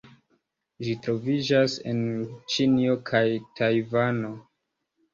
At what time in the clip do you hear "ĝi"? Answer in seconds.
0.87-0.95